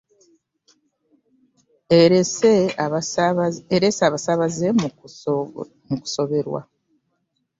Erese 3.75 4.03
abasaabaze 4.07 4.67
mu 4.79 4.87
kusoberwa. 4.99 6.61